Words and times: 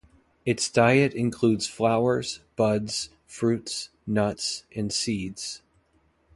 Its 0.47 0.67
diet 0.67 1.13
includes 1.13 1.67
flowers, 1.67 2.39
buds, 2.55 3.11
fruits, 3.27 3.89
nuts, 4.07 4.63
and 4.75 4.91
seeds. 4.91 5.61